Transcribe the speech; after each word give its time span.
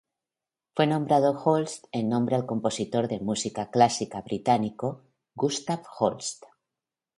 Fue 0.75 0.87
nombrado 0.87 1.39
Holst 1.45 1.85
en 1.91 2.11
honor 2.11 2.33
al 2.33 2.47
compositor 2.47 3.07
de 3.07 3.19
música 3.19 3.69
clásica 3.69 4.21
británico 4.23 5.03
Gustav 5.35 5.83
Holst. 5.99 6.41